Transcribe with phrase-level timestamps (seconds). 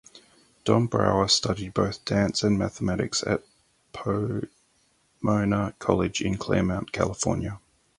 [0.65, 3.43] Dombrower studied both dance and mathematics at
[3.93, 7.59] Pomona College in Claremont, California.